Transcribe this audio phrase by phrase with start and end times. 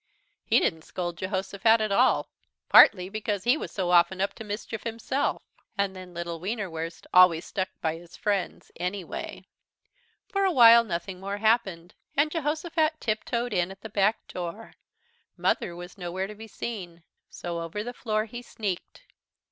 [0.43, 2.31] He didn't scold Jehosophat at all,
[2.69, 5.43] partly because he was so often up to mischief himself.
[5.77, 9.45] And then little Wienerwurst always stuck by his friends anyway.
[10.27, 14.73] For a while nothing more happened, and Jehosophat tiptoed in at the back door.
[15.37, 19.03] Mother was nowhere to be seen, so over the floor he sneaked.